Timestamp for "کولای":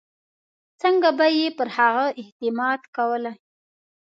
2.95-3.35